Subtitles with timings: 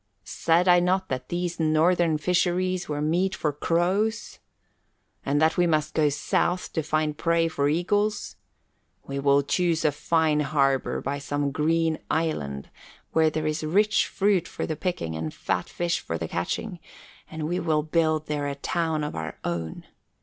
[0.25, 4.39] Said I not that these northern fisheries were meat for crows?
[5.23, 8.35] And that we must go south to find prey for eagles?
[9.05, 12.71] We will choose a fine harbour by some green island
[13.11, 16.79] where there's rich fruit for the picking and fat fish for the catching,
[17.29, 19.85] and we will build there a town of our own.